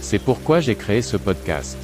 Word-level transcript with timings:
C'est 0.00 0.18
pourquoi 0.18 0.60
j'ai 0.60 0.74
créé 0.74 1.02
ce 1.02 1.16
podcast. 1.16 1.76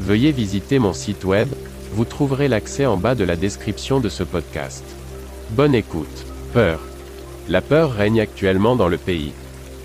Veuillez 0.00 0.32
visiter 0.32 0.78
mon 0.78 0.92
site 0.92 1.24
web, 1.24 1.48
vous 1.92 2.04
trouverez 2.04 2.48
l'accès 2.48 2.86
en 2.86 2.96
bas 2.96 3.14
de 3.14 3.24
la 3.24 3.36
description 3.36 4.00
de 4.00 4.08
ce 4.08 4.22
podcast. 4.22 4.84
Bonne 5.50 5.74
écoute. 5.74 6.26
Peur. 6.52 6.80
La 7.48 7.60
peur 7.60 7.92
règne 7.92 8.20
actuellement 8.20 8.76
dans 8.76 8.88
le 8.88 8.98
pays. 8.98 9.32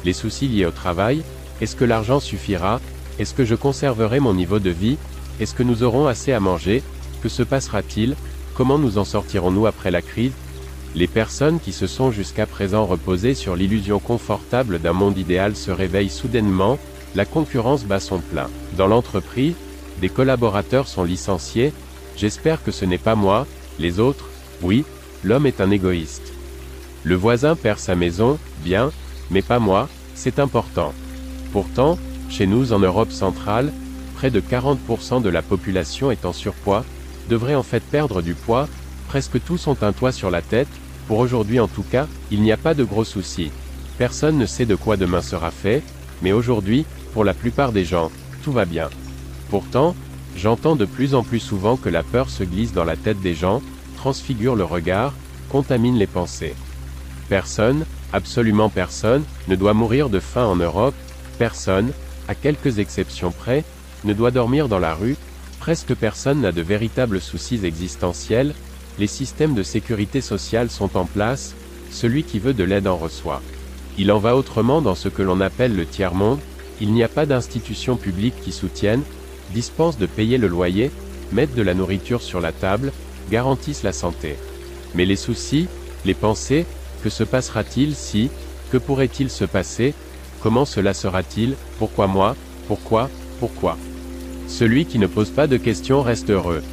Les 0.06 0.14
soucis 0.14 0.48
liés 0.48 0.66
au 0.66 0.72
travail, 0.72 1.22
est-ce 1.61 1.76
que 1.76 1.86
l'argent 1.86 2.20
suffira 2.20 2.80
Est-ce 3.20 3.34
que 3.34 3.45
je 3.45 3.56
conserverai 3.56 4.20
mon 4.20 4.33
niveau 4.33 4.59
de 4.59 4.70
vie 4.70 4.98
Est-ce 5.39 5.54
que 5.54 5.64
nous 5.64 5.83
aurons 5.83 6.08
assez 6.08 6.31
à 6.33 6.39
manger 6.39 6.81
Que 7.22 7.30
se 7.30 7.44
passera-t-il 7.44 8.16
Comment 8.56 8.78
nous 8.78 8.98
en 8.98 9.06
sortirons-nous 9.06 9.67
après 9.67 9.92
la 9.92 10.02
crise 10.02 10.33
les 10.95 11.08
personnes 11.08 11.59
qui 11.59 11.72
se 11.72 11.86
sont 11.86 12.09
jusqu'à 12.09 12.48
présent 12.48 12.86
reposées 12.86 13.36
sur 13.36 13.56
l'illusion 13.56 14.00
confortable 14.00 14.80
d'un 14.80 14.94
monde 14.94 15.20
idéal 15.20 15.56
se 15.56 15.70
réveillent 15.70 16.09
soudainement, 16.09 16.80
la 17.16 17.26
concurrence 17.26 17.86
bat 17.86 18.00
son 18.00 18.20
plein. 18.20 18.48
Dans 18.78 18.88
l'entreprise, 18.88 19.56
des 20.00 20.10
collaborateurs 20.10 20.88
sont 20.88 21.04
licenciés, 21.04 21.74
j'espère 22.16 22.64
que 22.64 22.72
ce 22.72 22.86
n'est 22.86 22.98
pas 22.98 23.16
moi, 23.16 23.48
les 23.80 24.00
autres, 24.00 24.30
oui, 24.62 24.86
l'homme 25.24 25.46
est 25.46 25.62
un 25.62 25.72
égoïste. 25.72 26.34
Le 27.04 27.16
voisin 27.16 27.56
perd 27.56 27.80
sa 27.80 27.96
maison, 27.96 28.38
bien, 28.64 28.92
mais 29.32 29.42
pas 29.42 29.60
moi, 29.60 29.90
c'est 30.16 30.40
important. 30.40 30.94
Pourtant, 31.52 31.98
chez 32.30 32.46
nous 32.46 32.74
en 32.74 32.80
Europe 32.80 33.12
centrale, 33.12 33.72
près 34.16 34.30
de 34.30 34.42
40% 34.42 35.22
de 35.22 35.30
la 35.30 35.42
population 35.42 36.12
est 36.12 36.26
en 36.26 36.34
surpoids, 36.34 36.86
devrait 37.30 37.56
en 37.56 37.64
fait 37.64 37.84
perdre 37.84 38.22
du 38.22 38.34
poids, 38.34 38.68
presque 39.08 39.44
tous 39.44 39.68
ont 39.68 39.78
un 39.82 39.94
toit 39.94 40.12
sur 40.12 40.30
la 40.30 40.42
tête, 40.42 40.68
pour 41.08 41.20
aujourd'hui 41.20 41.60
en 41.60 41.68
tout 41.68 41.84
cas, 41.84 42.08
il 42.30 42.42
n'y 42.42 42.52
a 42.52 42.58
pas 42.58 42.73
de 42.73 42.84
gros 42.84 43.06
soucis. 43.06 43.52
Personne 43.98 44.38
ne 44.38 44.46
sait 44.46 44.66
de 44.66 44.76
quoi 44.76 44.98
demain 44.98 45.22
sera 45.22 45.52
fait, 45.52 45.82
mais 46.22 46.32
aujourd'hui, 46.32 46.86
pour 47.14 47.24
la 47.24 47.34
plupart 47.34 47.72
des 47.72 47.86
gens, 47.86 48.12
tout 48.44 48.52
va 48.52 48.66
bien. 48.66 48.90
Pourtant, 49.50 49.96
j'entends 50.36 50.76
de 50.76 50.86
plus 50.86 51.16
en 51.16 51.24
plus 51.24 51.40
souvent 51.40 51.76
que 51.76 51.90
la 51.90 52.04
peur 52.04 52.30
se 52.30 52.44
glisse 52.44 52.74
dans 52.74 52.84
la 52.84 52.96
tête 52.96 53.22
des 53.22 53.36
gens, 53.36 53.62
transfigure 53.98 54.56
le 54.56 54.64
regard, 54.64 55.14
contamine 55.50 55.98
les 55.98 56.08
pensées. 56.08 56.56
Personne, 57.28 57.86
absolument 58.14 58.70
personne, 58.70 59.24
ne 59.48 59.56
doit 59.56 59.74
mourir 59.74 60.10
de 60.10 60.20
faim 60.20 60.46
en 60.46 60.56
Europe, 60.56 60.96
personne, 61.38 61.92
à 62.28 62.36
quelques 62.36 62.80
exceptions 62.80 63.32
près, 63.32 63.64
ne 64.04 64.14
doit 64.14 64.32
dormir 64.32 64.67
dans 64.67 64.80
la 64.80 64.94
rue, 64.94 65.17
presque 65.60 65.94
personne 65.94 66.42
n'a 66.42 66.52
de 66.52 66.62
véritables 66.62 67.20
soucis 67.20 67.60
existentiels, 67.64 68.54
les 68.98 69.08
systèmes 69.08 69.56
de 69.56 69.64
sécurité 69.64 70.22
sociale 70.22 70.70
sont 70.70 70.98
en 70.98 71.06
place, 71.06 71.56
celui 71.92 72.23
qui 72.23 72.39
veut 72.39 72.54
de 72.54 72.64
l'aide 72.64 72.88
en 72.88 72.98
reçoit. 72.98 73.42
Il 73.98 74.12
en 74.12 74.20
va 74.20 74.36
autrement 74.36 74.82
dans 74.82 74.95
ce 74.95 75.10
que 75.10 75.22
l'on 75.22 75.42
appelle 75.42 75.76
le 75.76 75.86
tiers-monde, 75.86 76.39
il 76.82 76.94
n'y 76.94 77.04
a 77.04 77.10
pas 77.10 77.26
d'institutions 77.26 77.98
publiques 77.98 78.42
qui 78.44 78.52
soutiennent, 78.52 79.04
dispensent 79.54 79.98
de 79.98 80.06
payer 80.06 80.38
le 80.38 80.48
loyer, 80.48 80.92
mettent 81.32 81.56
de 81.56 81.62
la 81.62 81.73
nourriture 81.73 82.22
sur 82.22 82.40
la 82.40 82.52
table, 82.52 82.92
garantissent 83.30 83.84
la 83.84 83.94
santé. 83.94 84.36
Mais 84.95 85.06
les 85.06 85.16
soucis, 85.16 85.68
les 86.06 86.14
pensées, 86.14 86.66
que 87.04 87.10
se 87.10 87.23
passera-t-il 87.23 87.95
si, 87.95 88.30
que 88.72 88.78
pourrait-il 88.78 89.30
se 89.30 89.45
passer, 89.45 89.94
comment 90.42 90.66
cela 90.66 90.94
sera-t-il, 90.94 91.56
pourquoi 91.78 92.08
moi, 92.08 92.36
pourquoi, 92.68 93.10
pourquoi? 93.39 93.78
Celui 94.48 94.86
qui 94.86 95.00
ne 95.00 95.08
pose 95.08 95.30
pas 95.30 95.48
de 95.48 95.58
questions 95.58 96.02
reste 96.02 96.30
heureux. 96.30 96.64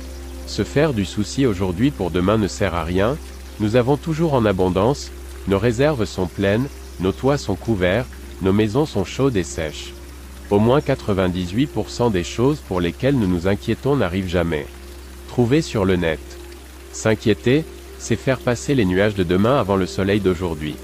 Se 0.46 0.64
faire 0.64 0.94
du 0.94 1.04
souci 1.04 1.46
aujourd'hui 1.46 1.90
pour 1.90 2.10
demain 2.10 2.38
ne 2.38 2.48
sert 2.48 2.74
à 2.74 2.84
rien, 2.84 3.16
nous 3.60 3.76
avons 3.76 3.96
toujours 3.96 4.34
en 4.34 4.44
abondance, 4.44 5.10
nos 5.48 5.58
réserves 5.58 6.04
sont 6.04 6.26
pleines, 6.26 6.66
nos 7.00 7.12
toits 7.12 7.38
sont 7.38 7.56
couverts, 7.56 8.06
nos 8.42 8.52
maisons 8.52 8.86
sont 8.86 9.04
chaudes 9.04 9.36
et 9.36 9.42
sèches. 9.42 9.95
Au 10.48 10.60
moins 10.60 10.78
98% 10.78 12.12
des 12.12 12.22
choses 12.22 12.60
pour 12.68 12.80
lesquelles 12.80 13.18
nous 13.18 13.26
nous 13.26 13.48
inquiétons 13.48 13.96
n'arrivent 13.96 14.28
jamais. 14.28 14.66
Trouver 15.28 15.60
sur 15.60 15.84
le 15.84 15.96
net. 15.96 16.20
S'inquiéter, 16.92 17.64
c'est 17.98 18.14
faire 18.14 18.38
passer 18.38 18.76
les 18.76 18.84
nuages 18.84 19.16
de 19.16 19.24
demain 19.24 19.58
avant 19.58 19.74
le 19.74 19.86
soleil 19.86 20.20
d'aujourd'hui. 20.20 20.76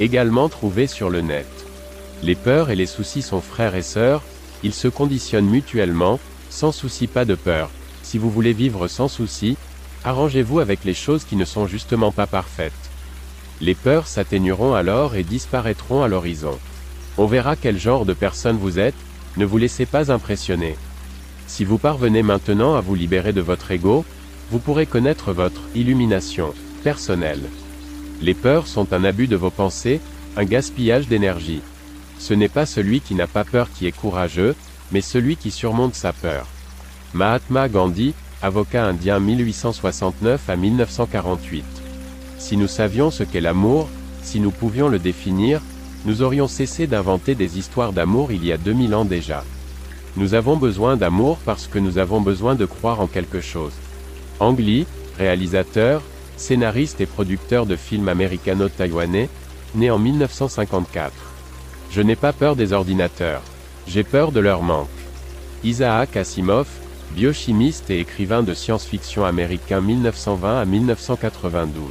Également 0.00 0.48
trouver 0.48 0.86
sur 0.86 1.10
le 1.10 1.20
net. 1.20 1.46
Les 2.22 2.34
peurs 2.34 2.70
et 2.70 2.76
les 2.76 2.86
soucis 2.86 3.20
sont 3.20 3.42
frères 3.42 3.74
et 3.74 3.82
sœurs, 3.82 4.22
ils 4.62 4.72
se 4.72 4.88
conditionnent 4.88 5.50
mutuellement, 5.50 6.18
sans 6.48 6.72
souci 6.72 7.06
pas 7.06 7.26
de 7.26 7.34
peur. 7.34 7.68
Si 8.02 8.16
vous 8.16 8.30
voulez 8.30 8.54
vivre 8.54 8.88
sans 8.88 9.08
souci, 9.08 9.58
arrangez-vous 10.04 10.58
avec 10.58 10.84
les 10.84 10.94
choses 10.94 11.24
qui 11.24 11.36
ne 11.36 11.44
sont 11.44 11.66
justement 11.66 12.12
pas 12.12 12.26
parfaites. 12.26 12.72
Les 13.60 13.74
peurs 13.74 14.06
s'atténueront 14.06 14.72
alors 14.72 15.16
et 15.16 15.22
disparaîtront 15.22 16.02
à 16.02 16.08
l'horizon. 16.08 16.58
On 17.18 17.26
verra 17.26 17.56
quel 17.56 17.78
genre 17.78 18.06
de 18.06 18.14
personne 18.14 18.56
vous 18.56 18.78
êtes, 18.78 18.94
ne 19.36 19.44
vous 19.44 19.58
laissez 19.58 19.86
pas 19.86 20.10
impressionner. 20.10 20.76
Si 21.46 21.64
vous 21.64 21.78
parvenez 21.78 22.22
maintenant 22.22 22.74
à 22.74 22.80
vous 22.80 22.94
libérer 22.94 23.32
de 23.32 23.40
votre 23.40 23.70
ego, 23.70 24.04
vous 24.50 24.58
pourrez 24.58 24.86
connaître 24.86 25.32
votre 25.32 25.60
illumination 25.74 26.54
personnelle. 26.82 27.42
Les 28.20 28.34
peurs 28.34 28.66
sont 28.66 28.92
un 28.92 29.04
abus 29.04 29.26
de 29.26 29.36
vos 29.36 29.50
pensées, 29.50 30.00
un 30.36 30.44
gaspillage 30.44 31.08
d'énergie. 31.08 31.60
Ce 32.18 32.34
n'est 32.34 32.48
pas 32.48 32.66
celui 32.66 33.00
qui 33.00 33.14
n'a 33.14 33.26
pas 33.26 33.44
peur 33.44 33.68
qui 33.70 33.86
est 33.86 33.96
courageux, 33.96 34.54
mais 34.92 35.00
celui 35.00 35.36
qui 35.36 35.50
surmonte 35.50 35.94
sa 35.94 36.12
peur. 36.12 36.46
Mahatma 37.14 37.68
Gandhi, 37.68 38.14
avocat 38.40 38.86
indien 38.86 39.18
1869 39.20 40.48
à 40.48 40.56
1948. 40.56 41.64
Si 42.38 42.56
nous 42.56 42.68
savions 42.68 43.10
ce 43.10 43.22
qu'est 43.22 43.40
l'amour, 43.40 43.88
si 44.22 44.40
nous 44.40 44.50
pouvions 44.50 44.88
le 44.88 44.98
définir, 44.98 45.60
nous 46.04 46.22
aurions 46.22 46.48
cessé 46.48 46.86
d'inventer 46.86 47.34
des 47.34 47.58
histoires 47.58 47.92
d'amour 47.92 48.32
il 48.32 48.44
y 48.44 48.52
a 48.52 48.56
2000 48.56 48.94
ans 48.94 49.04
déjà. 49.04 49.44
Nous 50.16 50.34
avons 50.34 50.56
besoin 50.56 50.96
d'amour 50.96 51.38
parce 51.44 51.68
que 51.68 51.78
nous 51.78 51.98
avons 51.98 52.20
besoin 52.20 52.54
de 52.54 52.66
croire 52.66 53.00
en 53.00 53.06
quelque 53.06 53.40
chose. 53.40 53.72
Ang 54.40 54.58
Lee, 54.58 54.86
réalisateur, 55.18 56.02
scénariste 56.36 57.00
et 57.00 57.06
producteur 57.06 57.66
de 57.66 57.76
films 57.76 58.08
américano-taïwanais, 58.08 59.28
né 59.74 59.90
en 59.90 59.98
1954. 59.98 61.12
Je 61.90 62.02
n'ai 62.02 62.16
pas 62.16 62.32
peur 62.32 62.56
des 62.56 62.72
ordinateurs. 62.72 63.42
J'ai 63.86 64.02
peur 64.02 64.32
de 64.32 64.40
leur 64.40 64.62
manque. 64.62 64.88
Isaac 65.64 66.16
Asimov, 66.16 66.66
biochimiste 67.14 67.90
et 67.90 68.00
écrivain 68.00 68.42
de 68.42 68.54
science-fiction 68.54 69.24
américain 69.24 69.80
1920 69.80 70.60
à 70.60 70.64
1992. 70.64 71.84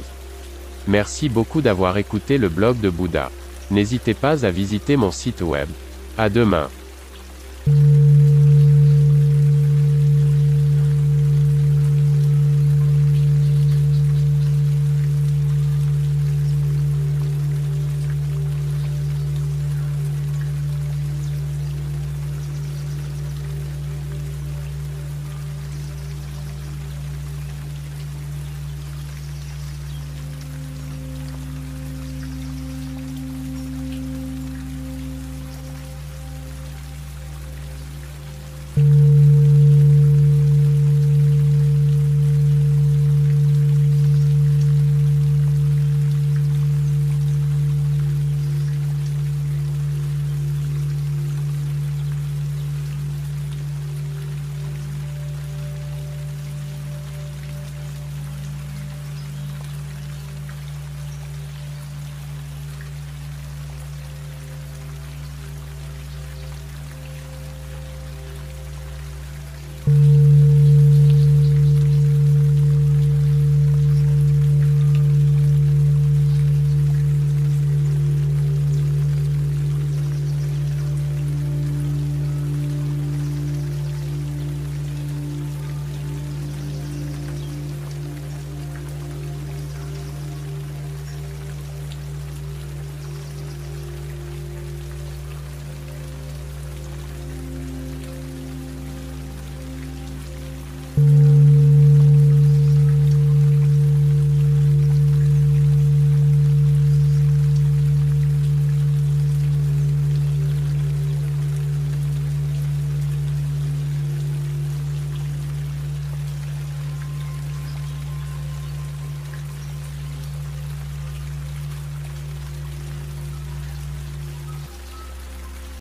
Merci 0.86 1.28
beaucoup 1.28 1.62
d'avoir 1.62 1.96
écouté 1.96 2.38
le 2.38 2.48
blog 2.48 2.78
de 2.80 2.90
Bouddha. 2.90 3.30
N'hésitez 3.72 4.12
pas 4.12 4.44
à 4.44 4.50
visiter 4.50 4.96
mon 4.96 5.10
site 5.10 5.40
web. 5.40 5.68
À 6.18 6.28
demain. 6.28 6.68